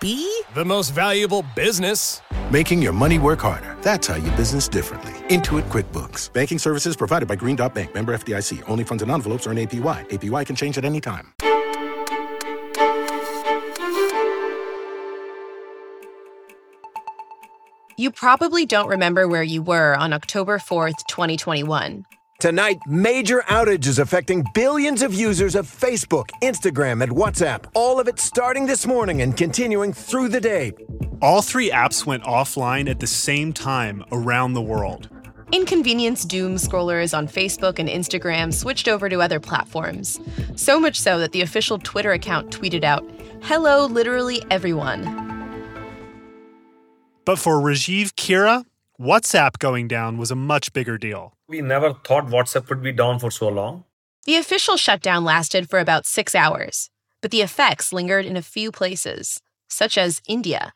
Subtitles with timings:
[0.00, 2.20] Be the most valuable business.
[2.52, 3.76] Making your money work harder.
[3.82, 5.12] That's how you business differently.
[5.28, 6.32] Intuit QuickBooks.
[6.32, 7.94] Banking services provided by Green Dot Bank.
[7.94, 8.62] Member FDIC.
[8.68, 10.08] Only funds and envelopes earn APY.
[10.08, 11.32] APY can change at any time.
[17.96, 22.04] You probably don't remember where you were on October 4th, 2021.
[22.40, 27.64] Tonight, major outages affecting billions of users of Facebook, Instagram, and WhatsApp.
[27.74, 30.72] All of it starting this morning and continuing through the day.
[31.20, 35.08] All three apps went offline at the same time around the world.
[35.50, 40.20] Inconvenience doom scrollers on Facebook and Instagram switched over to other platforms.
[40.54, 43.04] So much so that the official Twitter account tweeted out,
[43.42, 45.02] Hello, literally everyone.
[47.24, 48.64] But for Rajiv Kira,
[49.00, 51.34] WhatsApp going down was a much bigger deal.
[51.48, 53.84] We never thought WhatsApp would be down for so long.
[54.26, 56.90] The official shutdown lasted for about six hours,
[57.22, 60.74] but the effects lingered in a few places, such as India,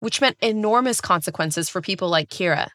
[0.00, 2.70] which meant enormous consequences for people like Kira.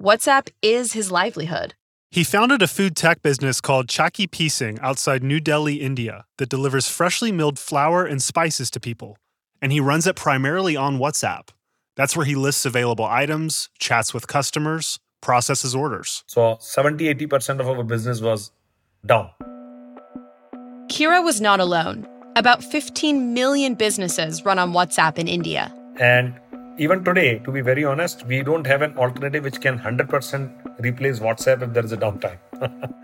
[0.00, 1.74] WhatsApp is his livelihood.
[2.10, 6.88] He founded a food tech business called Chakki Pising outside New Delhi, India, that delivers
[6.88, 9.16] freshly milled flour and spices to people.
[9.62, 11.50] And he runs it primarily on WhatsApp.
[11.94, 16.24] That's where he lists available items, chats with customers, processes orders.
[16.26, 18.52] So 70 80% of our business was
[19.04, 19.30] down.
[20.88, 22.06] Kira was not alone.
[22.36, 25.74] About 15 million businesses run on WhatsApp in India.
[25.98, 26.34] And
[26.78, 31.18] even today, to be very honest, we don't have an alternative which can 100% replace
[31.18, 32.38] WhatsApp if there is a downtime.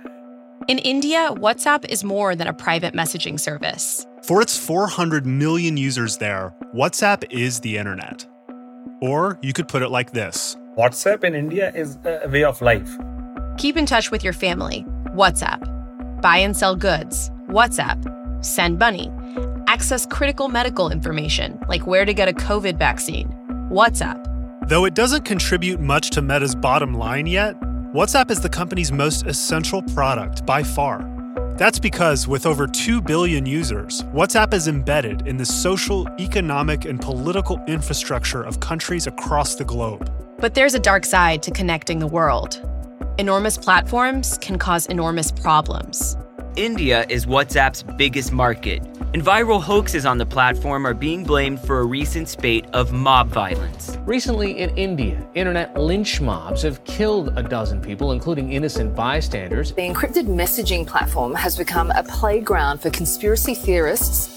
[0.68, 4.04] In India, WhatsApp is more than a private messaging service.
[4.24, 8.26] For its 400 million users there, WhatsApp is the internet.
[9.00, 12.90] Or you could put it like this WhatsApp in India is a way of life.
[13.58, 14.84] Keep in touch with your family.
[15.14, 16.20] WhatsApp.
[16.20, 17.30] Buy and sell goods.
[17.48, 18.44] WhatsApp.
[18.44, 19.10] Send money.
[19.66, 23.28] Access critical medical information, like where to get a COVID vaccine.
[23.70, 24.22] WhatsApp.
[24.68, 27.58] Though it doesn't contribute much to Meta's bottom line yet,
[27.94, 31.15] WhatsApp is the company's most essential product by far.
[31.56, 37.00] That's because, with over 2 billion users, WhatsApp is embedded in the social, economic, and
[37.00, 40.12] political infrastructure of countries across the globe.
[40.38, 42.60] But there's a dark side to connecting the world.
[43.16, 46.18] Enormous platforms can cause enormous problems.
[46.56, 51.80] India is WhatsApp's biggest market, and viral hoaxes on the platform are being blamed for
[51.80, 53.98] a recent spate of mob violence.
[54.06, 59.72] Recently in India, internet lynch mobs have killed a dozen people, including innocent bystanders.
[59.72, 64.32] The encrypted messaging platform has become a playground for conspiracy theorists.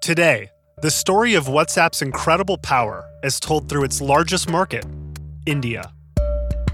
[0.00, 0.50] Today,
[0.82, 4.86] the story of WhatsApp's incredible power is told through its largest market,
[5.46, 5.92] India.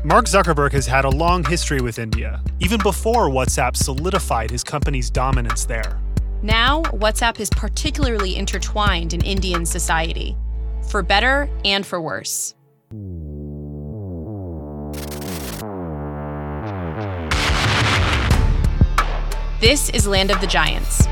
[0.05, 5.11] Mark Zuckerberg has had a long history with India, even before WhatsApp solidified his company's
[5.11, 6.01] dominance there.
[6.43, 10.37] Now, WhatsApp is particularly intertwined in Indian society,
[10.89, 12.55] for better and for worse.
[19.61, 21.09] This is Land of the Giants.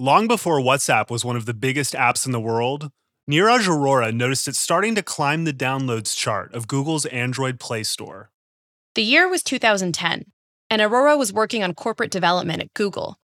[0.00, 2.92] Long before WhatsApp was one of the biggest apps in the world,
[3.28, 8.30] Neeraj Arora noticed it starting to climb the downloads chart of Google's Android Play Store.
[8.94, 10.26] The year was 2010,
[10.70, 13.18] and Arora was working on corporate development at Google.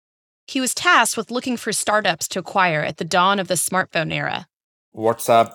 [0.49, 4.13] He was tasked with looking for startups to acquire at the dawn of the smartphone
[4.13, 4.49] era.
[4.97, 5.53] WhatsApp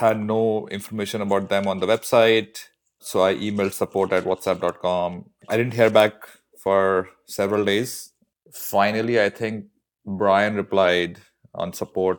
[0.00, 5.26] had no information about them on the website, so I emailed support at whatsapp.com.
[5.50, 6.14] I didn't hear back
[6.58, 8.12] for several days.
[8.54, 9.66] Finally, I think
[10.04, 11.18] Brian replied
[11.54, 12.18] on support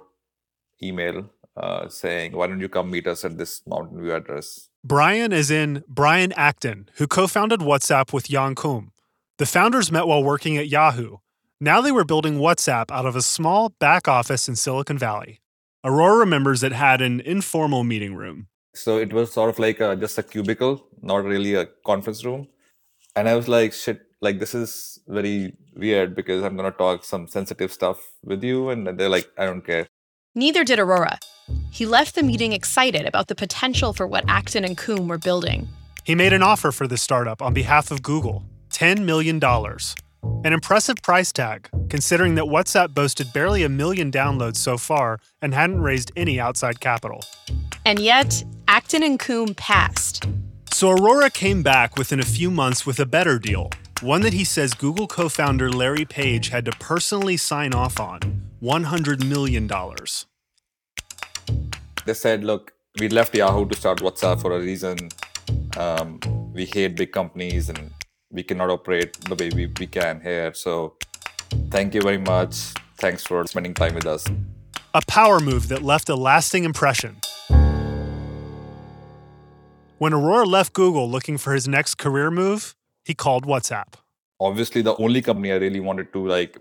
[0.81, 4.69] email uh, saying, Why don't you come meet us at this Mountain View address?
[4.83, 8.91] Brian is in Brian Acton, who co founded WhatsApp with Jan Koum.
[9.37, 11.17] The founders met while working at Yahoo.
[11.59, 15.39] Now they were building WhatsApp out of a small back office in Silicon Valley.
[15.85, 18.47] Arora remembers it had an informal meeting room.
[18.75, 22.47] So it was sort of like a, just a cubicle, not really a conference room.
[23.15, 27.03] And I was like, shit, like this is very weird because I'm going to talk
[27.03, 28.69] some sensitive stuff with you.
[28.69, 29.87] And they're like, I don't care.
[30.35, 31.17] Neither did Arora.
[31.71, 35.67] He left the meeting excited about the potential for what Acton and Koum were building.
[36.03, 39.39] He made an offer for the startup on behalf of Google $10 million.
[39.43, 45.53] An impressive price tag, considering that WhatsApp boasted barely a million downloads so far and
[45.53, 47.21] hadn't raised any outside capital.
[47.85, 50.25] And yet, Acton and Koum passed.
[50.71, 53.69] So Arora came back within a few months with a better deal,
[54.03, 58.19] one that he says Google co founder Larry Page had to personally sign off on
[58.61, 59.69] $100 million.
[62.05, 65.09] They said, look, we left Yahoo to start WhatsApp for a reason.
[65.77, 66.19] Um,
[66.53, 67.91] we hate big companies and
[68.29, 70.53] we cannot operate the way we, we can here.
[70.53, 70.97] So
[71.71, 72.73] thank you very much.
[72.97, 74.25] Thanks for spending time with us.
[74.93, 77.17] A power move that left a lasting impression.
[79.97, 83.95] When Arora left Google looking for his next career move, he called WhatsApp.
[84.39, 86.57] Obviously, the only company I really wanted to like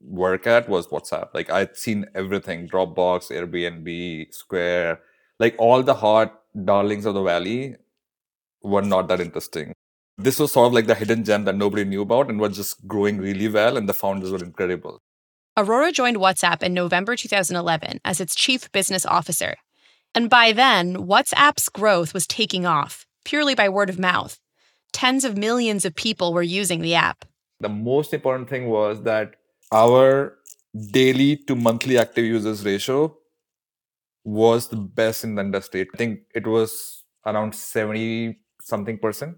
[0.00, 1.28] work at was WhatsApp.
[1.34, 5.00] Like I'd seen everything: Dropbox, Airbnb, Square,
[5.38, 7.76] like all the hot darlings of the valley
[8.62, 9.72] were not that interesting.
[10.16, 12.86] This was sort of like the hidden gem that nobody knew about and was just
[12.86, 15.00] growing really well, and the founders were incredible.
[15.58, 19.56] Arora joined WhatsApp in November 2011 as its chief business officer.
[20.14, 24.38] And by then, WhatsApp's growth was taking off purely by word of mouth.
[24.94, 27.24] Tens of millions of people were using the app.
[27.60, 29.34] The most important thing was that
[29.72, 30.38] our
[30.92, 33.16] daily to monthly active users ratio
[34.24, 35.82] was the best in the industry.
[35.92, 39.36] I think it was around 70 something percent.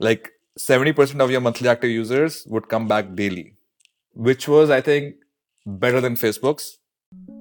[0.00, 3.54] Like 70% of your monthly active users would come back daily,
[4.14, 5.16] which was, I think,
[5.66, 6.78] better than Facebook's.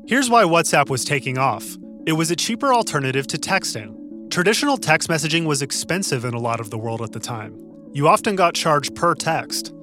[0.05, 4.06] Here's why WhatsApp was taking off it was a cheaper alternative to texting.
[4.29, 7.57] Traditional text messaging was expensive in a lot of the world at the time.
[7.93, 9.73] You often got charged per text.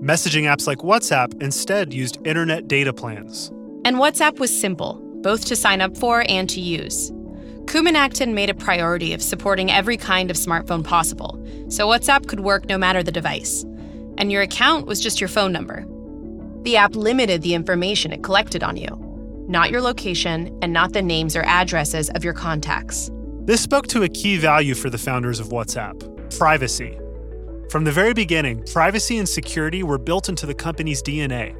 [0.00, 3.48] Messaging apps like WhatsApp instead used internet data plans.
[3.84, 7.10] And WhatsApp was simple, both to sign up for and to use.
[7.64, 12.40] Koum Acton made a priority of supporting every kind of smartphone possible, so WhatsApp could
[12.40, 13.64] work no matter the device.
[14.18, 15.86] And your account was just your phone number.
[16.62, 21.02] The app limited the information it collected on you, not your location and not the
[21.02, 23.10] names or addresses of your contacts.
[23.46, 26.00] This spoke to a key value for the founders of WhatsApp
[26.38, 26.98] privacy.
[27.70, 31.54] From the very beginning, privacy and security were built into the company's DNA.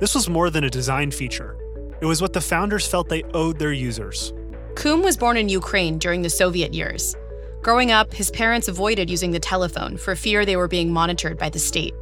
[0.00, 1.58] This was more than a design feature,
[2.00, 4.32] it was what the founders felt they owed their users.
[4.76, 7.14] Koum was born in Ukraine during the Soviet years.
[7.60, 11.50] Growing up, his parents avoided using the telephone for fear they were being monitored by
[11.50, 11.94] the state.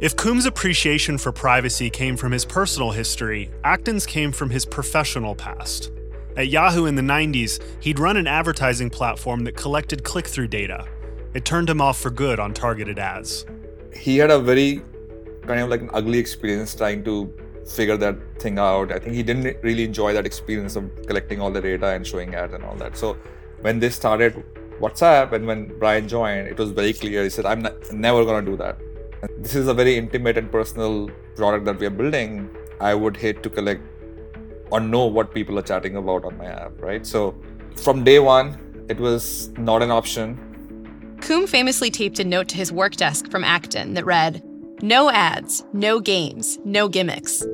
[0.00, 5.34] If Koum's appreciation for privacy came from his personal history, Acton's came from his professional
[5.34, 5.90] past.
[6.38, 10.86] At Yahoo in the 90s, he'd run an advertising platform that collected click through data.
[11.34, 13.44] It turned him off for good on targeted ads.
[13.92, 14.80] He had a very
[15.48, 17.28] kind of like an ugly experience trying to
[17.66, 18.92] figure that thing out.
[18.92, 22.36] I think he didn't really enjoy that experience of collecting all the data and showing
[22.36, 22.96] ads and all that.
[22.96, 23.16] So
[23.62, 24.44] when they started
[24.80, 27.24] WhatsApp and when Brian joined, it was very clear.
[27.24, 28.78] He said, I'm not, never going to do that.
[29.22, 32.48] And this is a very intimate and personal product that we are building.
[32.80, 33.82] I would hate to collect
[34.70, 37.06] or know what people are chatting about on my app, right?
[37.06, 37.34] So
[37.76, 40.36] from day one, it was not an option.
[41.20, 44.42] Koum famously taped a note to his work desk from Acton that read,
[44.82, 47.44] No ads, no games, no gimmicks.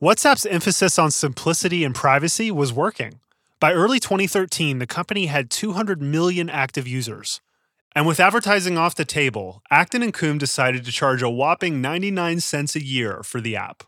[0.00, 3.18] WhatsApp's emphasis on simplicity and privacy was working.
[3.58, 7.40] By early 2013, the company had 200 million active users.
[7.96, 12.38] And with advertising off the table, Acton and Koum decided to charge a whopping 99
[12.38, 13.82] cents a year for the app.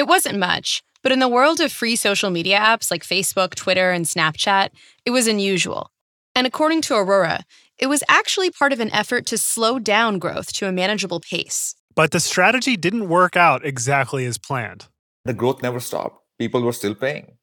[0.00, 3.90] It wasn't much, but in the world of free social media apps like Facebook, Twitter,
[3.90, 4.70] and Snapchat,
[5.04, 5.90] it was unusual.
[6.34, 7.42] And according to Arora,
[7.76, 11.74] it was actually part of an effort to slow down growth to a manageable pace.
[11.94, 14.86] But the strategy didn't work out exactly as planned
[15.26, 16.24] the growth never stopped.
[16.38, 17.36] People were still paying,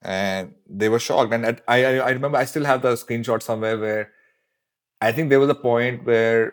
[0.00, 1.34] and they were shocked.
[1.34, 4.12] And I, I, I remember I still have the screenshot somewhere where
[5.00, 6.52] I think there was a point where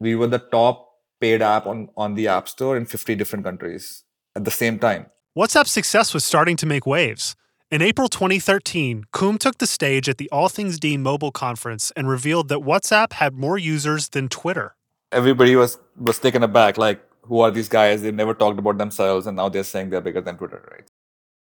[0.00, 0.90] we were the top
[1.20, 4.02] paid app on on the App Store in 50 different countries
[4.38, 5.06] at the same time.
[5.36, 7.36] WhatsApp's success was starting to make waves.
[7.70, 12.08] In April 2013, Koum took the stage at the All Things D mobile conference and
[12.08, 14.74] revealed that WhatsApp had more users than Twitter.
[15.12, 18.00] Everybody was was taken aback, like who are these guys?
[18.02, 20.86] They've never talked about themselves, and now they're saying they're bigger than Twitter, right?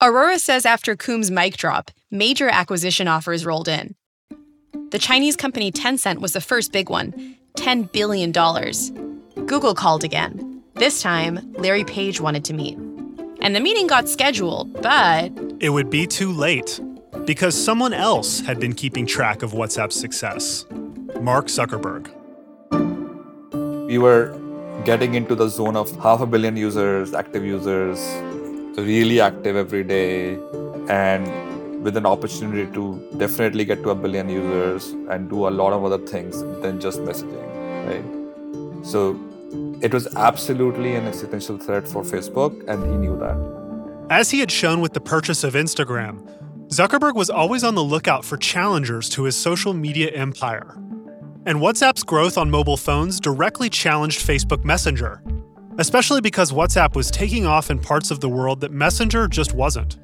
[0.02, 3.96] Arora says after Koum's mic drop, major acquisition offers rolled in.
[4.92, 7.12] The Chinese company Tencent was the first big one
[7.58, 8.32] $10 billion.
[9.46, 10.47] Google called again.
[10.80, 12.78] This time, Larry Page wanted to meet.
[13.42, 15.32] And the meeting got scheduled, but.
[15.60, 16.80] It would be too late
[17.26, 20.66] because someone else had been keeping track of WhatsApp's success
[21.20, 22.12] Mark Zuckerberg.
[23.88, 24.40] We were
[24.86, 28.00] getting into the zone of half a billion users, active users,
[28.78, 30.38] really active every day,
[30.90, 35.74] and with an opportunity to definitely get to a billion users and do a lot
[35.74, 38.86] of other things than just messaging, right?
[38.86, 39.20] So
[39.82, 43.38] it was absolutely an existential threat for Facebook, and he knew that.
[44.10, 46.28] As he had shown with the purchase of Instagram,
[46.70, 50.74] Zuckerberg was always on the lookout for challengers to his social media empire.
[51.46, 55.22] And WhatsApp's growth on mobile phones directly challenged Facebook Messenger,
[55.78, 59.98] especially because WhatsApp was taking off in parts of the world that Messenger just wasn't.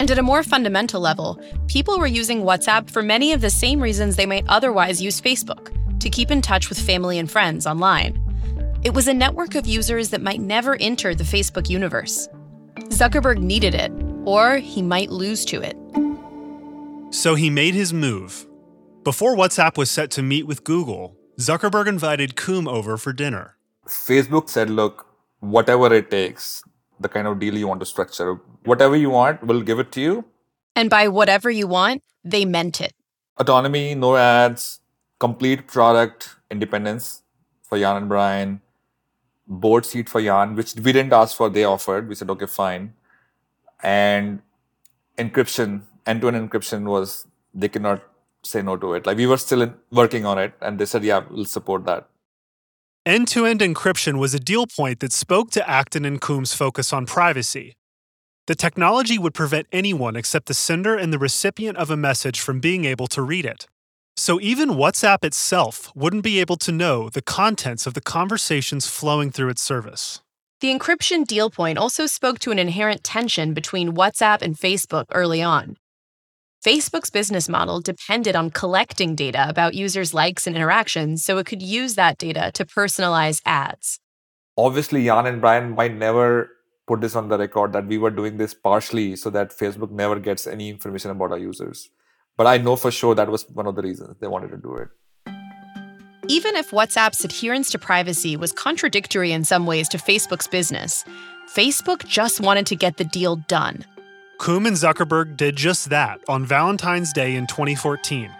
[0.00, 3.80] And at a more fundamental level, people were using WhatsApp for many of the same
[3.80, 8.27] reasons they might otherwise use Facebook to keep in touch with family and friends online.
[8.84, 12.28] It was a network of users that might never enter the Facebook universe.
[12.90, 13.90] Zuckerberg needed it,
[14.24, 15.76] or he might lose to it.
[17.12, 18.46] So he made his move.
[19.02, 23.56] Before WhatsApp was set to meet with Google, Zuckerberg invited Koum over for dinner.
[23.88, 25.06] Facebook said, look,
[25.40, 26.62] whatever it takes,
[27.00, 30.00] the kind of deal you want to structure, whatever you want, we'll give it to
[30.00, 30.24] you.
[30.76, 32.92] And by whatever you want, they meant it.
[33.38, 34.80] Autonomy, no ads,
[35.18, 37.22] complete product independence
[37.62, 38.60] for Jan and Brian,
[39.48, 42.08] board seat for Jan, which we didn't ask for, they offered.
[42.08, 42.92] We said, okay, fine.
[43.82, 44.42] And
[45.16, 48.02] encryption, end to end encryption was, they cannot
[48.42, 49.06] say no to it.
[49.06, 52.08] Like we were still in, working on it, and they said, yeah, we'll support that.
[53.06, 56.92] End to end encryption was a deal point that spoke to Acton and Koum's focus
[56.92, 57.74] on privacy.
[58.46, 62.60] The technology would prevent anyone except the sender and the recipient of a message from
[62.60, 63.66] being able to read it.
[64.18, 69.30] So even WhatsApp itself wouldn't be able to know the contents of the conversations flowing
[69.30, 70.20] through its service.
[70.60, 75.40] The encryption deal point also spoke to an inherent tension between WhatsApp and Facebook early
[75.40, 75.76] on.
[76.66, 81.62] Facebook's business model depended on collecting data about users' likes and interactions so it could
[81.62, 84.00] use that data to personalize ads.
[84.56, 86.50] Obviously, Jan and Brian might never
[86.88, 90.18] put this on the record that we were doing this partially so that Facebook never
[90.18, 91.88] gets any information about our users.
[92.38, 94.76] But I know for sure that was one of the reasons they wanted to do
[94.76, 94.88] it.
[96.28, 101.04] Even if WhatsApp's adherence to privacy was contradictory in some ways to Facebook's business,
[101.52, 103.84] Facebook just wanted to get the deal done.
[104.38, 108.30] Koum and Zuckerberg did just that on Valentine's Day in 2014.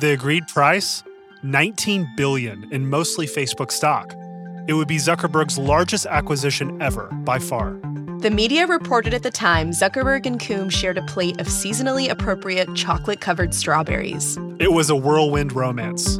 [0.00, 1.02] The agreed price
[1.42, 4.14] 19 billion in mostly Facebook stock.
[4.68, 7.80] It would be Zuckerberg's largest acquisition ever by far.
[8.20, 12.72] The media reported at the time Zuckerberg and Koum shared a plate of seasonally appropriate
[12.76, 14.38] chocolate covered strawberries.
[14.60, 16.18] It was a whirlwind romance.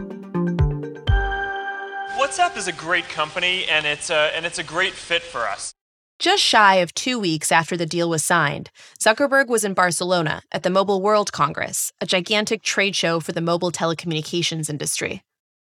[2.18, 5.72] WhatsApp is a great company and it's a, and it's a great fit for us.
[6.18, 8.70] Just shy of two weeks after the deal was signed,
[9.00, 13.40] Zuckerberg was in Barcelona at the Mobile World Congress, a gigantic trade show for the
[13.40, 15.22] mobile telecommunications industry.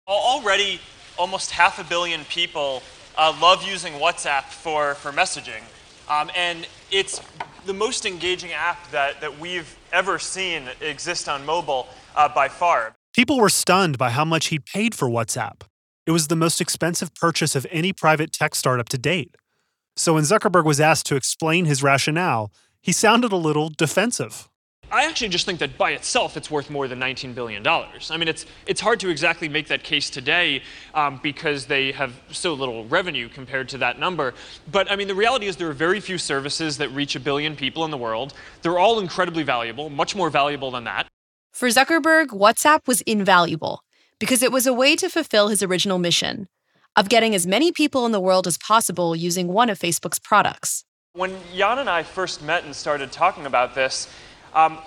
[0.08, 0.80] Already,
[1.18, 2.82] almost half a billion people
[3.18, 5.62] uh, love using WhatsApp for, for messaging.
[6.10, 7.22] Um, and it's
[7.66, 12.96] the most engaging app that, that we've ever seen exist on mobile uh, by far.
[13.14, 15.62] People were stunned by how much he'd paid for WhatsApp.
[16.06, 19.36] It was the most expensive purchase of any private tech startup to date.
[19.96, 24.48] So when Zuckerberg was asked to explain his rationale, he sounded a little defensive.
[24.90, 27.66] I actually just think that by itself it's worth more than $19 billion.
[27.68, 30.64] I mean, it's, it's hard to exactly make that case today
[30.94, 34.34] um, because they have so little revenue compared to that number.
[34.72, 37.56] But I mean, the reality is there are very few services that reach a billion
[37.56, 38.34] people in the world.
[38.62, 41.08] They're all incredibly valuable, much more valuable than that.
[41.52, 43.82] For Zuckerberg, WhatsApp was invaluable
[44.20, 46.48] because it was a way to fulfill his original mission
[46.96, 50.86] of getting as many people in the world as possible using one of Facebook's products.
[51.14, 54.08] When Jan and I first met and started talking about this,
[54.58, 54.80] um,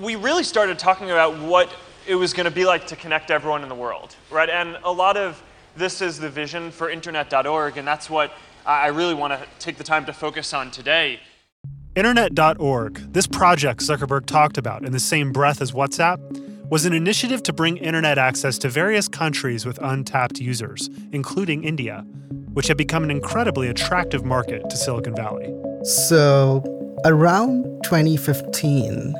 [0.00, 1.72] we really started talking about what
[2.06, 4.50] it was going to be like to connect everyone in the world, right?
[4.50, 5.40] And a lot of
[5.76, 8.32] this is the vision for internet.org, and that's what
[8.66, 11.20] I really want to take the time to focus on today.
[11.94, 16.18] Internet.org, this project Zuckerberg talked about in the same breath as WhatsApp,
[16.68, 22.04] was an initiative to bring internet access to various countries with untapped users, including India,
[22.52, 25.54] which had become an incredibly attractive market to Silicon Valley.
[25.84, 29.14] So, around 2015,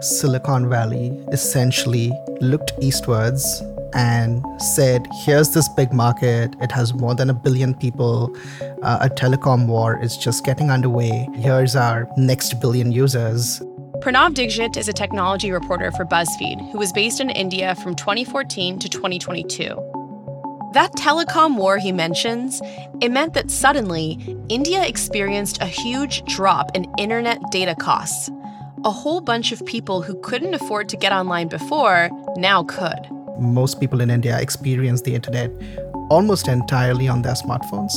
[0.00, 3.62] Silicon Valley essentially looked eastwards
[3.94, 6.54] and said, here's this big market.
[6.60, 8.34] It has more than a billion people.
[8.82, 11.28] Uh, a telecom war is just getting underway.
[11.34, 13.60] Here's our next billion users.
[14.00, 18.78] Pranav Dixit is a technology reporter for BuzzFeed who was based in India from 2014
[18.80, 19.91] to 2022.
[20.72, 22.62] That telecom war he mentions,
[23.02, 28.30] it meant that suddenly India experienced a huge drop in internet data costs.
[28.82, 33.06] A whole bunch of people who couldn't afford to get online before now could.
[33.38, 35.50] Most people in India experience the internet
[36.08, 37.92] almost entirely on their smartphones.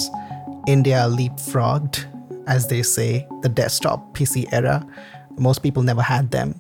[0.67, 2.05] India leapfrogged,
[2.48, 4.86] as they say, the desktop PC era.
[5.38, 6.60] Most people never had them.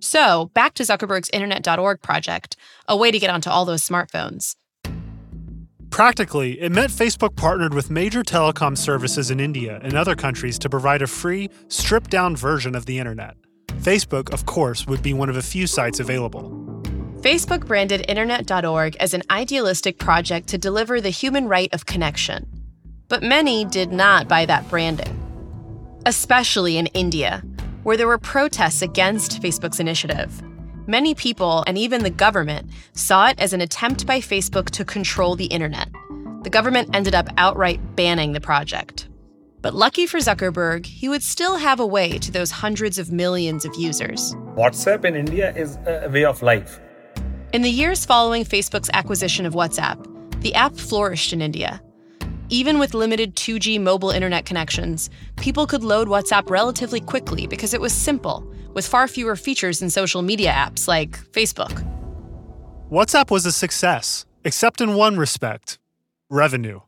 [0.00, 4.56] So, back to Zuckerberg's Internet.org project, a way to get onto all those smartphones.
[5.90, 10.68] Practically, it meant Facebook partnered with major telecom services in India and other countries to
[10.68, 13.36] provide a free, stripped down version of the internet.
[13.68, 16.50] Facebook, of course, would be one of a few sites available.
[17.20, 22.44] Facebook branded Internet.org as an idealistic project to deliver the human right of connection.
[23.08, 25.16] But many did not buy that branding,
[26.06, 27.42] especially in India,
[27.84, 30.42] where there were protests against Facebook's initiative.
[30.86, 35.34] Many people, and even the government, saw it as an attempt by Facebook to control
[35.34, 35.88] the internet.
[36.42, 39.08] The government ended up outright banning the project.
[39.62, 43.64] But lucky for Zuckerberg, he would still have a way to those hundreds of millions
[43.64, 44.34] of users.
[44.56, 46.80] WhatsApp in India is a way of life.
[47.54, 49.98] In the years following Facebook's acquisition of WhatsApp,
[50.42, 51.80] the app flourished in India.
[52.54, 57.80] Even with limited 2G mobile internet connections, people could load WhatsApp relatively quickly because it
[57.80, 61.82] was simple, with far fewer features than social media apps like Facebook.
[62.92, 65.80] WhatsApp was a success, except in one respect
[66.30, 66.78] revenue.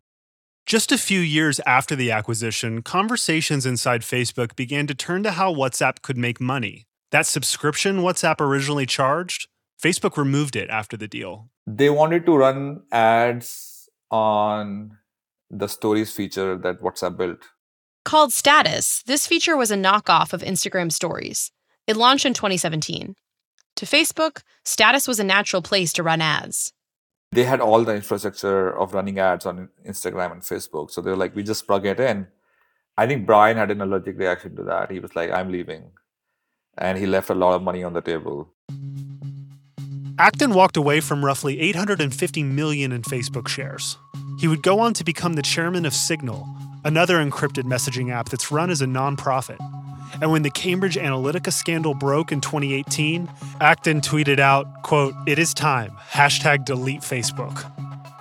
[0.66, 5.52] Just a few years after the acquisition, conversations inside Facebook began to turn to how
[5.52, 6.86] WhatsApp could make money.
[7.10, 9.48] That subscription WhatsApp originally charged,
[9.82, 11.50] Facebook removed it after the deal.
[11.66, 14.98] They wanted to run ads on
[15.50, 17.38] the stories feature that WhatsApp built.
[18.04, 21.50] Called Status, this feature was a knockoff of Instagram Stories.
[21.86, 23.16] It launched in 2017.
[23.76, 26.72] To Facebook, Status was a natural place to run ads.
[27.32, 30.90] They had all the infrastructure of running ads on Instagram and Facebook.
[30.90, 32.28] So they were like, we just plug it in.
[32.96, 34.90] I think Brian had an allergic reaction to that.
[34.90, 35.90] He was like, I'm leaving.
[36.78, 38.52] And he left a lot of money on the table.
[40.18, 43.98] Acton walked away from roughly 850 million in Facebook shares.
[44.38, 46.48] He would go on to become the chairman of Signal,
[46.84, 49.58] another encrypted messaging app that's run as a nonprofit.
[50.22, 53.28] And when the Cambridge Analytica scandal broke in 2018,
[53.60, 57.70] Acton tweeted out, quote, it is time, hashtag delete Facebook.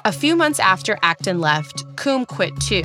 [0.04, 2.84] A few months after Acton left, Koum quit too,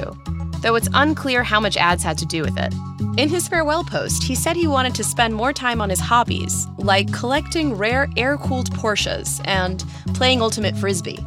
[0.62, 2.74] though it's unclear how much ads had to do with it.
[3.18, 6.66] In his farewell post, he said he wanted to spend more time on his hobbies,
[6.78, 11.18] like collecting rare air cooled Porsches and playing Ultimate Frisbee.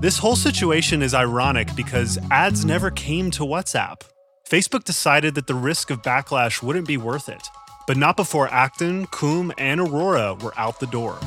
[0.00, 4.02] This whole situation is ironic because ads never came to WhatsApp.
[4.48, 7.48] Facebook decided that the risk of backlash wouldn't be worth it,
[7.86, 11.18] but not before Acton, Koum, and Arora were out the door.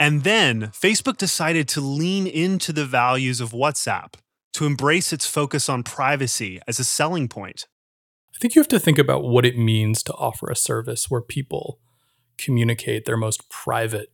[0.00, 4.14] And then Facebook decided to lean into the values of WhatsApp,
[4.54, 7.66] to embrace its focus on privacy as a selling point.
[8.34, 11.20] I think you have to think about what it means to offer a service where
[11.20, 11.78] people
[12.38, 14.12] communicate their most private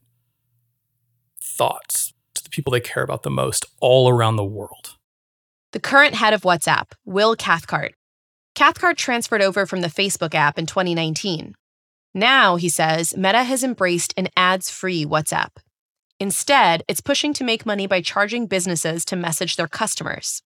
[1.42, 4.96] thoughts to the people they care about the most all around the world.
[5.72, 7.94] The current head of WhatsApp, Will Cathcart.
[8.54, 11.54] Cathcart transferred over from the Facebook app in 2019.
[12.12, 15.50] Now, he says, Meta has embraced an ads free WhatsApp.
[16.20, 20.42] Instead, it's pushing to make money by charging businesses to message their customers.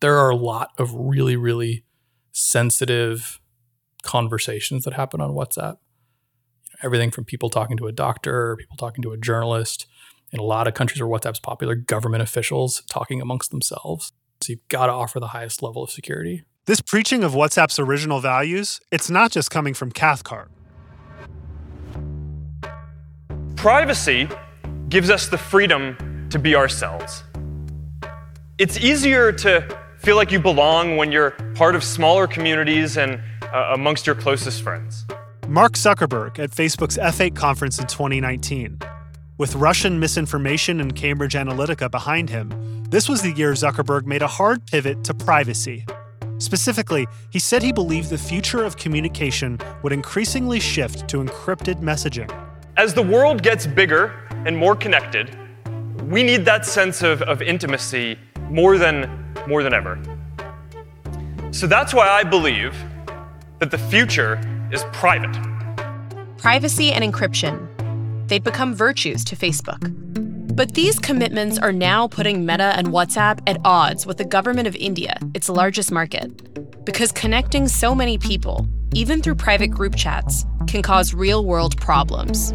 [0.00, 1.84] There are a lot of really, really
[2.32, 3.38] sensitive
[4.02, 5.76] conversations that happen on WhatsApp.
[6.82, 9.86] Everything from people talking to a doctor, people talking to a journalist.
[10.32, 14.12] In a lot of countries where WhatsApp's popular, government officials talking amongst themselves.
[14.40, 16.42] So you've got to offer the highest level of security.
[16.64, 20.50] This preaching of WhatsApp's original values, it's not just coming from Cathcart.
[23.56, 24.28] Privacy
[24.88, 27.24] gives us the freedom to be ourselves.
[28.58, 33.20] It's easier to feel like you belong when you're part of smaller communities and
[33.52, 35.04] uh, amongst your closest friends.
[35.48, 38.78] Mark Zuckerberg at Facebook's F8 conference in 2019.
[39.38, 44.26] With Russian misinformation and Cambridge Analytica behind him, this was the year Zuckerberg made a
[44.26, 45.84] hard pivot to privacy.
[46.38, 52.30] Specifically, he said he believed the future of communication would increasingly shift to encrypted messaging.
[52.76, 55.36] As the world gets bigger and more connected,
[56.04, 58.16] we need that sense of, of intimacy
[58.48, 59.10] more than,
[59.48, 60.00] more than ever.
[61.50, 62.74] So that's why I believe
[63.58, 64.40] that the future
[64.72, 65.36] is private.
[66.38, 67.68] Privacy and encryption.
[68.28, 69.80] They'd become virtues to Facebook.
[70.54, 74.76] But these commitments are now putting Meta and WhatsApp at odds with the government of
[74.76, 76.84] India, its largest market.
[76.84, 82.54] Because connecting so many people, even through private group chats, can cause real world problems.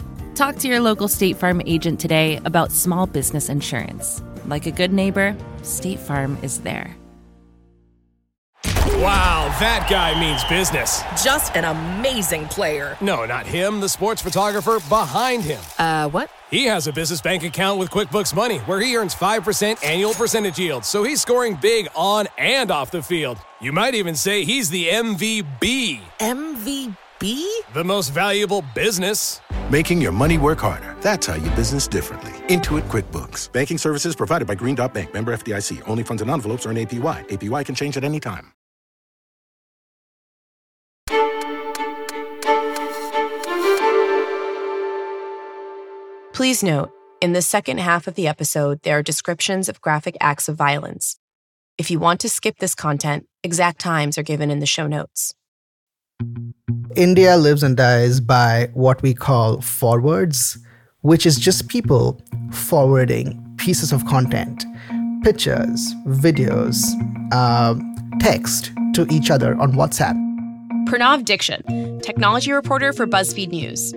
[0.35, 4.23] Talk to your local State Farm agent today about small business insurance.
[4.45, 6.95] Like a good neighbor, State Farm is there.
[8.63, 11.01] Wow, that guy means business.
[11.23, 12.95] Just an amazing player.
[13.01, 15.59] No, not him, the sports photographer behind him.
[15.77, 16.29] Uh, what?
[16.49, 20.59] He has a business bank account with QuickBooks Money where he earns 5% annual percentage
[20.59, 23.37] yield, so he's scoring big on and off the field.
[23.59, 25.99] You might even say he's the MVB.
[26.19, 26.95] MVB.
[27.21, 27.73] MVB?
[27.73, 29.41] The most valuable business.
[29.69, 30.95] Making your money work harder.
[31.01, 32.31] That's how you business differently.
[32.47, 33.51] Intuit QuickBooks.
[33.51, 35.13] Banking services provided by Green Dot Bank.
[35.13, 35.81] Member FDIC.
[35.87, 37.27] Only funds and envelopes earn APY.
[37.27, 38.53] APY can change at any time.
[46.33, 46.89] Please note,
[47.21, 51.19] in the second half of the episode, there are descriptions of graphic acts of violence.
[51.77, 55.35] If you want to skip this content, exact times are given in the show notes.
[56.95, 60.57] India lives and dies by what we call forwards,
[61.01, 64.65] which is just people forwarding pieces of content,
[65.23, 66.83] pictures, videos,
[67.31, 67.75] uh,
[68.19, 70.15] text to each other on WhatsApp.
[70.87, 71.63] Pranav Dixit,
[72.03, 73.93] technology reporter for BuzzFeed News.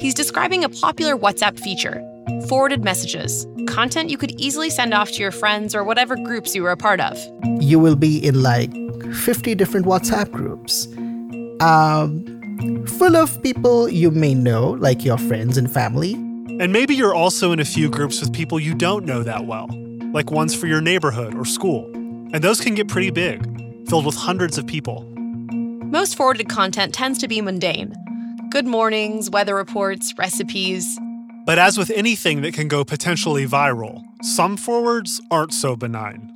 [0.00, 2.02] He's describing a popular WhatsApp feature
[2.48, 6.62] forwarded messages, content you could easily send off to your friends or whatever groups you
[6.62, 7.18] were a part of.
[7.60, 8.72] You will be in like
[9.12, 10.86] 50 different WhatsApp groups,
[11.60, 16.14] um, full of people you may know, like your friends and family.
[16.14, 19.68] And maybe you're also in a few groups with people you don't know that well,
[20.12, 21.84] like ones for your neighborhood or school.
[22.32, 23.44] And those can get pretty big,
[23.88, 25.02] filled with hundreds of people.
[25.84, 27.94] Most forwarded content tends to be mundane
[28.50, 30.98] good mornings, weather reports, recipes.
[31.44, 36.33] But as with anything that can go potentially viral, some forwards aren't so benign.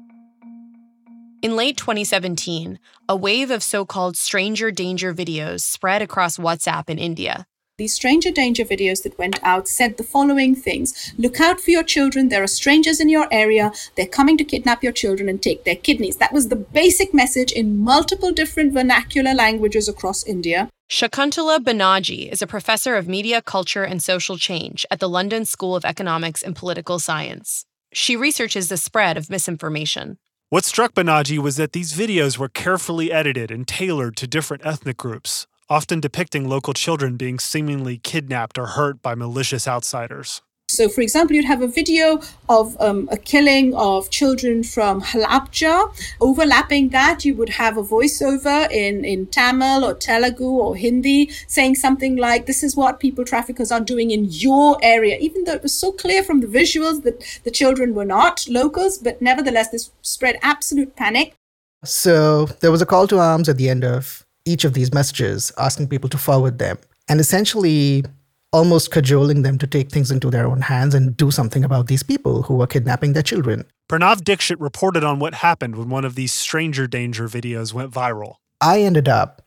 [1.41, 6.99] In late 2017, a wave of so called stranger danger videos spread across WhatsApp in
[6.99, 7.47] India.
[7.77, 11.85] These stranger danger videos that went out said the following things Look out for your
[11.85, 12.29] children.
[12.29, 13.71] There are strangers in your area.
[13.95, 16.17] They're coming to kidnap your children and take their kidneys.
[16.17, 20.69] That was the basic message in multiple different vernacular languages across India.
[20.91, 25.77] Shakuntala Banaji is a professor of media, culture, and social change at the London School
[25.77, 27.65] of Economics and Political Science.
[27.93, 30.19] She researches the spread of misinformation.
[30.51, 34.97] What struck Banaji was that these videos were carefully edited and tailored to different ethnic
[34.97, 40.41] groups, often depicting local children being seemingly kidnapped or hurt by malicious outsiders.
[40.79, 45.93] So, for example, you'd have a video of um, a killing of children from Halabja.
[46.21, 51.75] Overlapping that, you would have a voiceover in, in Tamil or Telugu or Hindi saying
[51.75, 55.65] something like, This is what people traffickers are doing in your area, even though it
[55.65, 59.91] was so clear from the visuals that the children were not locals, but nevertheless, this
[60.03, 61.35] spread absolute panic.
[61.83, 65.51] So, there was a call to arms at the end of each of these messages,
[65.59, 66.79] asking people to forward them.
[67.09, 68.05] And essentially,
[68.53, 72.03] almost cajoling them to take things into their own hands and do something about these
[72.03, 73.65] people who were kidnapping their children.
[73.91, 78.37] Pranav Dixit reported on what happened when one of these stranger danger videos went viral.
[78.61, 79.43] I ended up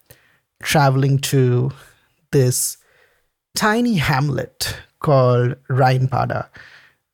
[0.62, 1.72] traveling to
[2.32, 2.78] this
[3.56, 6.48] tiny hamlet called Rainpada,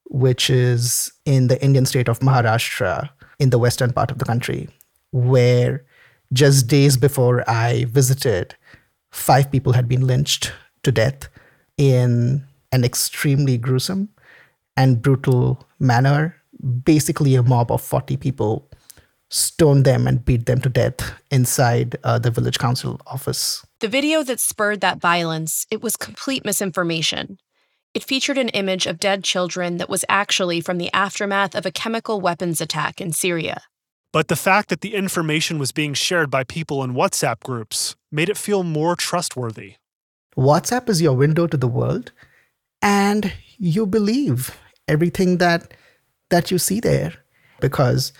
[0.05, 4.67] which is in the Indian state of Maharashtra in the western part of the country,
[5.11, 5.85] where
[6.33, 8.55] just days before I visited,
[9.11, 10.51] five people had been lynched
[10.83, 11.29] to death
[11.77, 14.09] in an extremely gruesome
[14.75, 16.35] and brutal manner.
[16.83, 18.69] Basically, a mob of 40 people
[19.29, 23.65] stoned them and beat them to death inside uh, the village council office.
[23.79, 27.37] The video that spurred that violence, it was complete misinformation.
[27.93, 31.71] It featured an image of dead children that was actually from the aftermath of a
[31.71, 33.61] chemical weapons attack in Syria.
[34.13, 38.29] But the fact that the information was being shared by people in WhatsApp groups made
[38.29, 39.75] it feel more trustworthy.
[40.37, 42.11] WhatsApp is your window to the world,
[42.81, 45.73] and you believe everything that
[46.29, 47.13] that you see there
[47.59, 48.13] because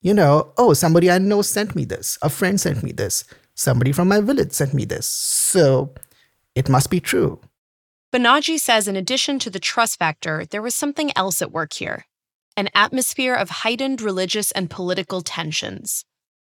[0.00, 3.24] you know, oh, somebody I know sent me this, a friend sent me this,
[3.54, 5.06] somebody from my village sent me this.
[5.06, 5.92] So
[6.54, 7.40] it must be true.
[8.12, 12.04] Banaji says in addition to the trust factor, there was something else at work here
[12.56, 16.04] an atmosphere of heightened religious and political tensions.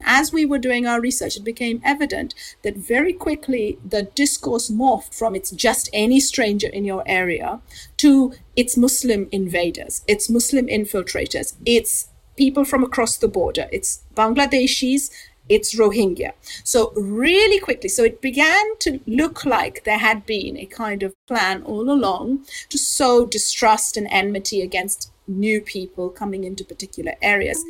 [0.05, 2.33] As we were doing our research, it became evident
[2.63, 7.61] that very quickly the discourse morphed from it's just any stranger in your area
[7.99, 15.11] to it's Muslim invaders, it's Muslim infiltrators, it's people from across the border, it's Bangladeshis,
[15.49, 16.33] it's Rohingya.
[16.63, 21.15] So, really quickly, so it began to look like there had been a kind of
[21.27, 27.65] plan all along to sow distrust and enmity against new people coming into particular areas.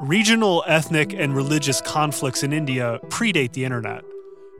[0.00, 4.04] Regional, ethnic, and religious conflicts in India predate the internet.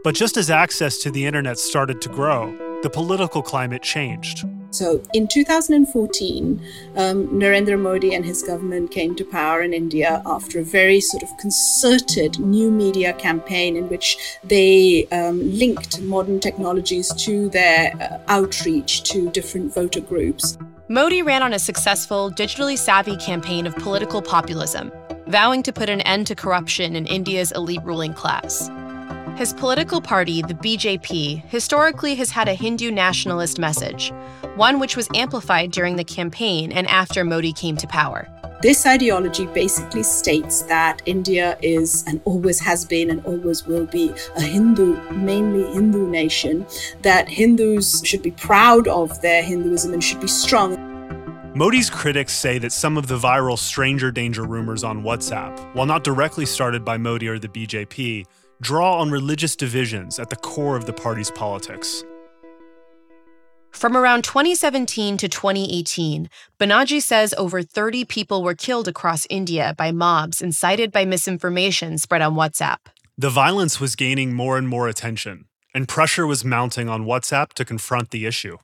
[0.03, 4.47] But just as access to the internet started to grow, the political climate changed.
[4.71, 6.63] So in 2014,
[6.97, 11.23] um, Narendra Modi and his government came to power in India after a very sort
[11.23, 18.19] of concerted new media campaign in which they um, linked modern technologies to their uh,
[18.29, 20.57] outreach to different voter groups.
[20.89, 24.93] Modi ran on a successful, digitally savvy campaign of political populism,
[25.27, 28.71] vowing to put an end to corruption in India's elite ruling class.
[29.37, 34.11] His political party, the BJP, historically has had a Hindu nationalist message,
[34.55, 38.27] one which was amplified during the campaign and after Modi came to power.
[38.63, 44.15] This ideology basically states that India is and always has been and always will be
[44.37, 46.67] a Hindu, mainly Hindu nation,
[47.03, 50.86] that Hindus should be proud of their Hinduism and should be strong.
[51.57, 56.05] Modi's critics say that some of the viral stranger danger rumors on WhatsApp, while not
[56.05, 58.27] directly started by Modi or the BJP,
[58.61, 62.05] draw on religious divisions at the core of the party's politics.
[63.71, 66.29] From around 2017 to 2018,
[66.61, 72.21] Banaji says over 30 people were killed across India by mobs incited by misinformation spread
[72.21, 72.81] on WhatsApp.
[73.17, 77.65] The violence was gaining more and more attention, and pressure was mounting on WhatsApp to
[77.65, 78.59] confront the issue.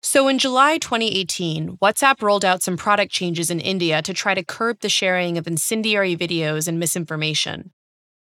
[0.00, 4.44] So in July 2018, WhatsApp rolled out some product changes in India to try to
[4.44, 7.72] curb the sharing of incendiary videos and misinformation.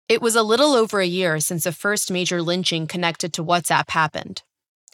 [0.08, 3.90] It was a little over a year since the first major lynching connected to WhatsApp
[3.90, 4.42] happened.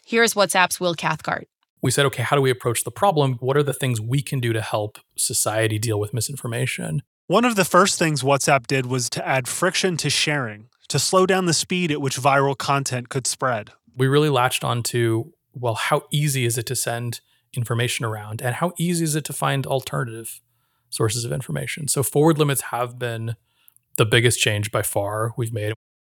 [0.05, 1.47] Here's WhatsApp's Will Cathcart.
[1.81, 3.35] We said, okay, how do we approach the problem?
[3.39, 7.01] What are the things we can do to help society deal with misinformation?
[7.27, 11.25] One of the first things WhatsApp did was to add friction to sharing, to slow
[11.25, 13.71] down the speed at which viral content could spread.
[13.95, 17.21] We really latched onto, well, how easy is it to send
[17.53, 20.41] information around and how easy is it to find alternative
[20.89, 21.87] sources of information?
[21.87, 23.35] So forward limits have been
[23.97, 25.73] the biggest change by far we've made.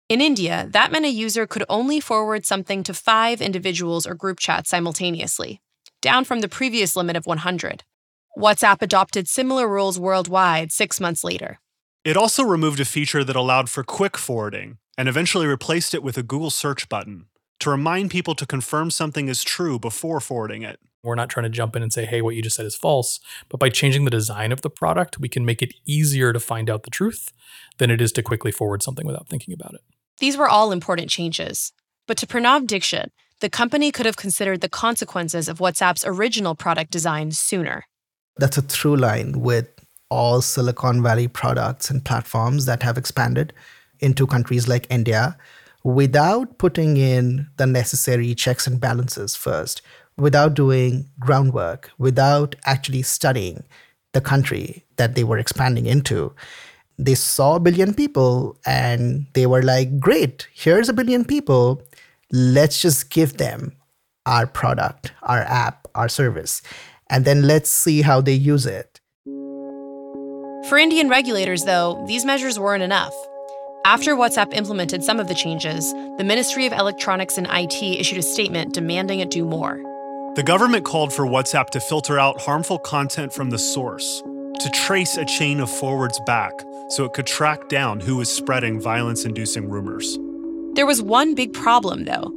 [0.08, 4.40] In India, that meant a user could only forward something to five individuals or group
[4.40, 5.62] chats simultaneously,
[6.02, 7.84] down from the previous limit of 100.
[8.38, 11.60] WhatsApp adopted similar rules worldwide six months later.
[12.04, 16.18] It also removed a feature that allowed for quick forwarding and eventually replaced it with
[16.18, 17.28] a Google search button
[17.62, 20.80] to remind people to confirm something is true before forwarding it.
[21.04, 23.20] We're not trying to jump in and say, hey, what you just said is false.
[23.50, 26.70] But by changing the design of the product, we can make it easier to find
[26.70, 27.32] out the truth
[27.78, 29.82] than it is to quickly forward something without thinking about it.
[30.20, 31.72] These were all important changes.
[32.08, 36.92] But to Pranav Dixit, the company could have considered the consequences of WhatsApp's original product
[36.92, 37.86] design sooner.
[38.38, 39.68] That's a through line with
[40.10, 43.54] all Silicon Valley products and platforms that have expanded
[44.00, 45.38] into countries like India
[45.84, 49.82] without putting in the necessary checks and balances first,
[50.18, 53.64] without doing groundwork, without actually studying
[54.14, 56.34] the country that they were expanding into
[57.02, 61.82] they saw a billion people and they were like, great, here's a billion people.
[62.32, 63.76] Let's just give them
[64.26, 66.62] our product, our app, our service,
[67.10, 69.00] and then let's see how they use it.
[70.70, 73.14] For Indian regulators, though, these measures weren't enough.
[73.84, 78.22] After WhatsApp implemented some of the changes, the Ministry of Electronics and IT issued a
[78.22, 79.82] statement demanding it do more.
[80.36, 84.22] The government called for WhatsApp to filter out harmful content from the source,
[84.60, 86.52] to trace a chain of forwards back
[86.90, 90.20] so it could track down who was spreading violence inducing rumors.
[90.76, 92.32] There was one big problem, though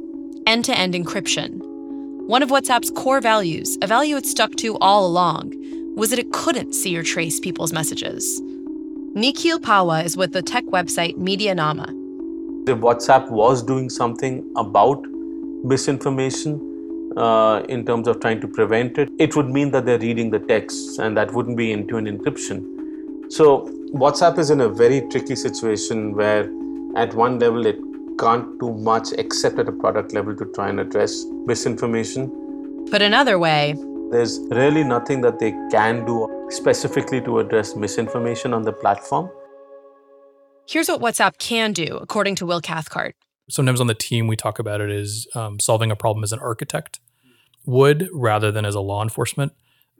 [0.47, 1.59] end to end encryption.
[2.27, 5.53] One of WhatsApp's core values, a value it stuck to all along,
[5.95, 8.41] was that it couldn't see or trace people's messages.
[9.17, 11.87] Nikhil Pahwa is with the tech website Medianama.
[12.67, 15.01] If WhatsApp was doing something about
[15.63, 16.59] misinformation,
[17.15, 20.39] uh, in terms of trying to prevent it, it would mean that they're reading the
[20.39, 23.31] texts and that wouldn't be end to end encryption.
[23.31, 26.49] So, WhatsApp is in a very tricky situation where,
[26.97, 27.79] at one level, it
[28.19, 32.85] can't do much except at a product level to try and address misinformation.
[32.91, 33.75] But another way,
[34.11, 39.29] there's really nothing that they can do specifically to address misinformation on the platform.
[40.67, 43.15] Here's what WhatsApp can do, according to Will Cathcart.
[43.49, 46.39] Sometimes on the team, we talk about it as um, solving a problem as an
[46.39, 46.99] architect
[47.65, 49.53] would rather than as a law enforcement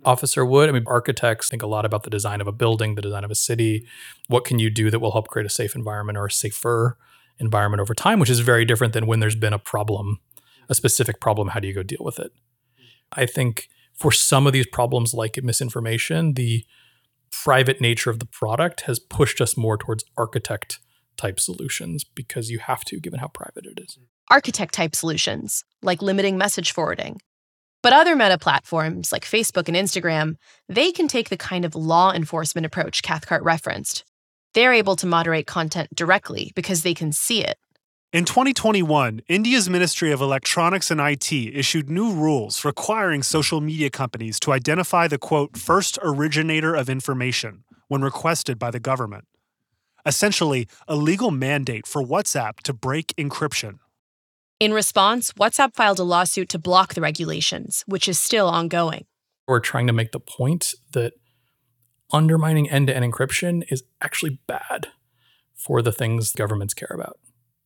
[0.03, 0.69] officer would.
[0.69, 3.31] I mean, architects think a lot about the design of a building, the design of
[3.31, 3.85] a city.
[4.27, 6.97] What can you do that will help create a safe environment or a safer
[7.39, 10.19] environment over time, which is very different than when there's been a problem,
[10.69, 11.49] a specific problem.
[11.49, 12.31] How do you go deal with it?
[13.11, 16.65] I think for some of these problems like misinformation, the
[17.31, 20.79] private nature of the product has pushed us more towards architect
[21.17, 23.97] type solutions because you have to, given how private it is.
[24.29, 27.19] Architect type solutions, like limiting message forwarding.
[27.83, 30.35] But other meta platforms like Facebook and Instagram,
[30.67, 34.03] they can take the kind of law enforcement approach Cathcart referenced.
[34.55, 37.57] They're able to moderate content directly because they can see it.
[38.15, 44.39] In 2021, India's Ministry of Electronics and IT issued new rules requiring social media companies
[44.39, 49.25] to identify the quote, first originator of information when requested by the government.
[50.05, 53.79] Essentially, a legal mandate for WhatsApp to break encryption.
[54.61, 59.07] In response, WhatsApp filed a lawsuit to block the regulations, which is still ongoing.
[59.45, 61.11] We're trying to make the point that
[62.13, 64.87] undermining end to end encryption is actually bad
[65.53, 67.17] for the things governments care about.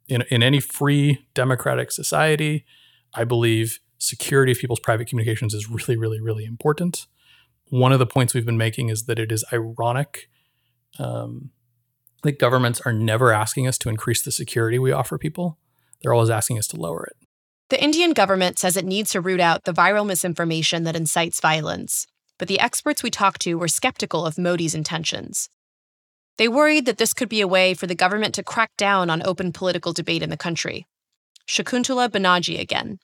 [0.09, 2.65] In, in any free democratic society,
[3.13, 7.05] I believe security of people's private communications is really, really, really important.
[7.69, 10.29] One of the points we've been making is that it is ironic
[10.97, 11.51] um,
[12.23, 15.57] that governments are never asking us to increase the security we offer people.
[16.01, 17.15] They're always asking us to lower it.
[17.69, 22.07] The Indian government says it needs to root out the viral misinformation that incites violence
[22.39, 25.49] but the experts we talked to were skeptical of Modi's intentions.
[26.39, 29.21] They worried that this could be a way for the government to crack down on
[29.23, 30.85] open political debate in the country.
[31.45, 32.99] Shakuntala Banaji again.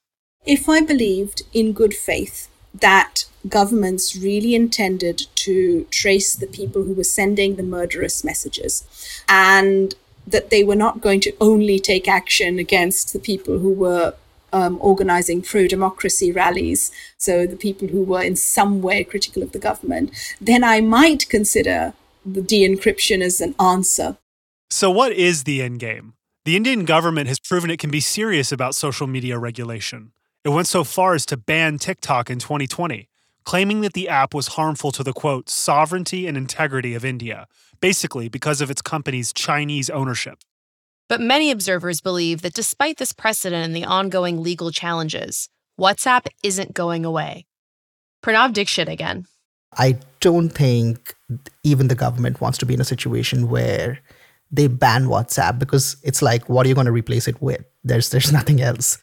[0.45, 6.93] If I believed in good faith that governments really intended to trace the people who
[6.93, 8.85] were sending the murderous messages
[9.27, 9.95] and
[10.25, 14.13] that they were not going to only take action against the people who were
[14.53, 19.51] um, organizing pro democracy rallies, so the people who were in some way critical of
[19.51, 21.93] the government, then I might consider
[22.25, 24.17] the de encryption as an answer.
[24.69, 26.13] So, what is the end game?
[26.43, 30.11] The Indian government has proven it can be serious about social media regulation.
[30.43, 33.09] It went so far as to ban TikTok in 2020,
[33.45, 37.47] claiming that the app was harmful to the quote, sovereignty and integrity of India,
[37.79, 40.39] basically because of its company's Chinese ownership.
[41.07, 46.73] But many observers believe that despite this precedent and the ongoing legal challenges, WhatsApp isn't
[46.73, 47.45] going away.
[48.23, 49.25] Pranav Dixit again.
[49.77, 51.15] I don't think
[51.63, 53.99] even the government wants to be in a situation where
[54.51, 57.63] they ban WhatsApp because it's like, what are you going to replace it with?
[57.83, 58.99] There's there's nothing else.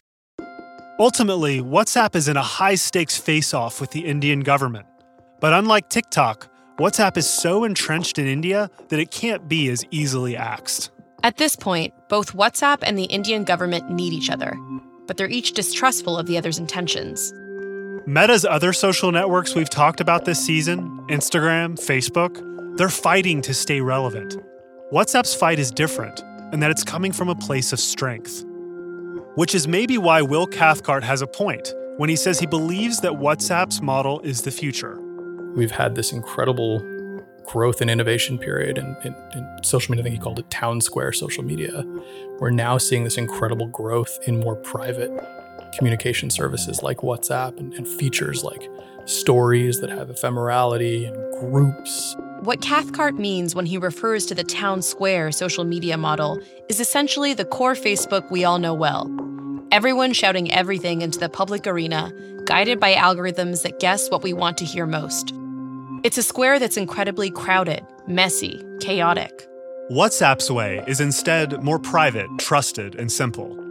[0.99, 4.85] Ultimately, WhatsApp is in a high stakes face off with the Indian government.
[5.39, 10.37] But unlike TikTok, WhatsApp is so entrenched in India that it can't be as easily
[10.37, 10.91] axed.
[11.23, 14.55] At this point, both WhatsApp and the Indian government need each other,
[15.07, 17.33] but they're each distrustful of the other's intentions.
[18.05, 23.81] Meta's other social networks we've talked about this season Instagram, Facebook they're fighting to stay
[23.81, 24.35] relevant.
[24.91, 28.43] WhatsApp's fight is different, in that it's coming from a place of strength.
[29.35, 33.11] Which is maybe why Will Cathcart has a point when he says he believes that
[33.11, 34.99] WhatsApp's model is the future.
[35.55, 36.79] We've had this incredible
[37.45, 40.01] growth and innovation period in, in, in, social media.
[40.01, 41.83] I think he called it town square social media.
[42.39, 45.11] We're now seeing this incredible growth in more private
[45.77, 48.69] communication services like WhatsApp and, and features like
[49.05, 52.15] stories that have ephemerality and groups.
[52.41, 57.33] What Cathcart means when he refers to the town square social media model is essentially
[57.33, 59.09] the core Facebook we all know well.
[59.71, 62.13] Everyone shouting everything into the public arena,
[62.45, 65.33] guided by algorithms that guess what we want to hear most.
[66.03, 69.47] It's a square that's incredibly crowded, messy, chaotic.
[69.89, 73.62] WhatsApp's way is instead more private, trusted, and simple.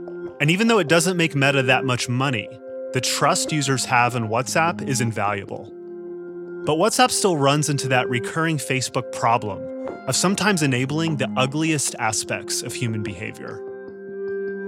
[0.42, 2.48] And even though it doesn't make Meta that much money,
[2.94, 5.72] the trust users have in WhatsApp is invaluable.
[6.66, 9.62] But WhatsApp still runs into that recurring Facebook problem
[10.08, 13.60] of sometimes enabling the ugliest aspects of human behavior.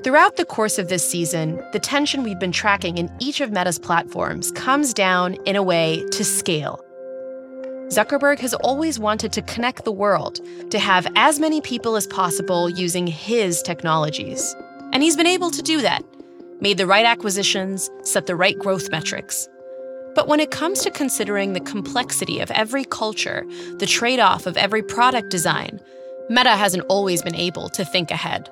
[0.04, 3.80] Throughout the course of this season, the tension we've been tracking in each of Meta's
[3.80, 6.80] platforms comes down, in a way, to scale.
[7.88, 10.38] Zuckerberg has always wanted to connect the world,
[10.70, 14.54] to have as many people as possible using his technologies.
[14.94, 16.04] And he's been able to do that,
[16.61, 19.49] made the right acquisitions, set the right growth metrics.
[20.14, 23.45] But when it comes to considering the complexity of every culture,
[23.78, 25.80] the trade off of every product design,
[26.30, 28.49] Meta hasn't always been able to think ahead.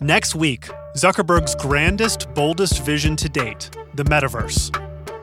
[0.00, 4.70] Next week, Zuckerberg's grandest, boldest vision to date the metaverse.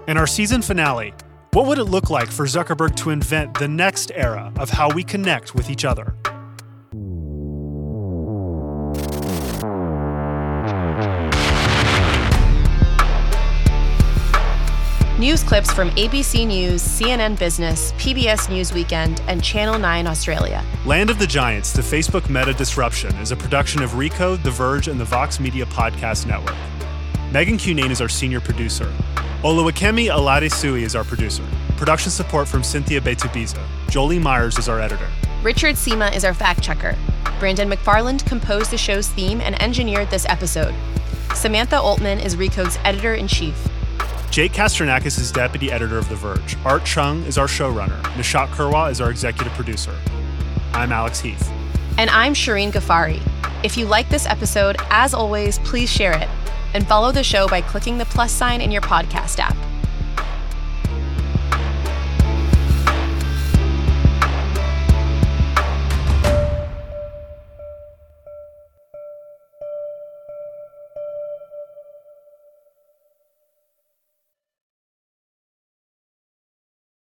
[0.07, 1.13] In our season finale,
[1.53, 5.03] what would it look like for Zuckerberg to invent the next era of how we
[5.03, 6.15] connect with each other?
[15.19, 20.63] News clips from ABC News, CNN Business, PBS Newsweekend, and Channel 9 Australia.
[20.85, 24.87] Land of the Giants, the Facebook meta disruption, is a production of Recode, The Verge,
[24.87, 26.55] and the Vox Media Podcast Network.
[27.33, 28.89] Megan Cunane is our senior producer.
[29.43, 31.43] Oluwakemi Aladesuyi is our producer.
[31.75, 33.59] Production support from Cynthia Betubiza.
[33.89, 35.07] Jolie Myers is our editor.
[35.41, 36.95] Richard Sima is our fact checker.
[37.39, 40.75] Brandon McFarland composed the show's theme and engineered this episode.
[41.33, 43.67] Samantha Oltman is Recode's editor in chief.
[44.29, 46.55] Jake Kastrenakes is deputy editor of The Verge.
[46.63, 47.99] Art Chung is our showrunner.
[48.13, 49.95] Nishat Kurwa is our executive producer.
[50.73, 51.51] I'm Alex Heath.
[51.97, 53.19] And I'm Shirin Ghaffary.
[53.63, 56.29] If you like this episode, as always, please share it
[56.73, 59.70] and follow the show by clicking the plus sign in your podcast app.